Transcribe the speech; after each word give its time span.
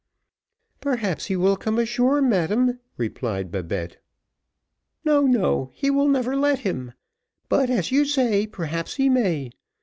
"Perhaps 0.79 1.25
he 1.27 1.35
will 1.35 1.55
come 1.55 1.77
ashore, 1.77 2.23
madam," 2.23 2.79
replied 2.97 3.51
Babette. 3.51 3.97
"No, 5.05 5.27
no, 5.27 5.69
he 5.75 5.91
will 5.91 6.07
never 6.07 6.35
let 6.35 6.61
him; 6.61 6.93
but, 7.49 7.69
as 7.69 7.91
you 7.91 8.03
say, 8.03 8.47
perhaps 8.47 8.95
he 8.95 9.09
may. 9.09 9.51